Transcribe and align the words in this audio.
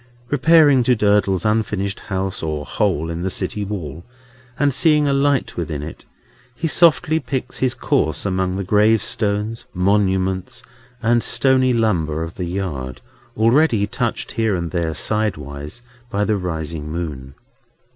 Repairing 0.31 0.81
to 0.81 0.95
Durdles's 0.95 1.45
unfinished 1.45 1.99
house, 1.99 2.41
or 2.41 2.65
hole 2.65 3.11
in 3.11 3.21
the 3.21 3.29
city 3.29 3.63
wall, 3.63 4.03
and 4.57 4.73
seeing 4.73 5.07
a 5.07 5.13
light 5.13 5.55
within 5.55 5.83
it, 5.83 6.05
he 6.55 6.67
softly 6.67 7.19
picks 7.19 7.59
his 7.59 7.75
course 7.75 8.25
among 8.25 8.55
the 8.55 8.63
gravestones, 8.63 9.65
monuments, 9.75 10.63
and 11.03 11.21
stony 11.21 11.71
lumber 11.71 12.23
of 12.23 12.33
the 12.33 12.45
yard, 12.45 12.99
already 13.37 13.85
touched 13.85 14.31
here 14.31 14.55
and 14.55 14.71
there, 14.71 14.95
sidewise, 14.95 15.83
by 16.09 16.25
the 16.25 16.35
rising 16.35 16.91
moon. 16.91 17.35